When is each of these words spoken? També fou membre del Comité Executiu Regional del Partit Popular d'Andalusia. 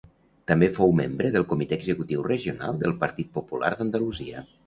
També 0.51 0.69
fou 0.77 0.93
membre 0.99 1.29
del 1.35 1.45
Comité 1.51 1.77
Executiu 1.81 2.25
Regional 2.29 2.81
del 2.85 2.97
Partit 3.05 3.31
Popular 3.39 3.73
d'Andalusia. 3.83 4.43